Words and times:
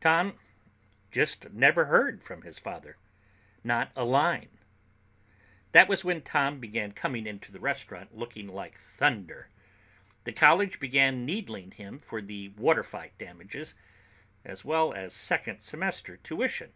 Tom 0.00 0.38
just 1.10 1.50
never 1.50 1.86
heard 1.86 2.22
from 2.22 2.42
his 2.42 2.60
father. 2.60 2.96
Not 3.64 3.90
a 3.96 4.04
line. 4.04 4.60
"That 5.72 5.88
was 5.88 6.04
when 6.04 6.22
Tom 6.22 6.60
began 6.60 6.92
coming 6.92 7.26
into 7.26 7.50
the 7.50 7.58
restaurant 7.58 8.14
looking 8.16 8.46
like 8.46 8.78
thunder. 8.78 9.48
The 10.22 10.32
college 10.32 10.78
began 10.78 11.26
needling 11.26 11.72
him 11.72 11.98
for 11.98 12.22
the 12.22 12.50
water 12.50 12.84
fight 12.84 13.18
damages, 13.18 13.74
as 14.44 14.64
well 14.64 14.92
as 14.94 15.12
second 15.12 15.58
semester 15.58 16.18
tuition. 16.18 16.72